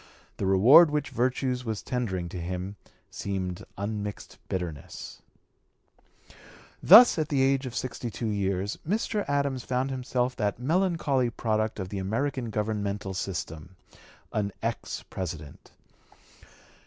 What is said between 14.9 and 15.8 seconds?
President.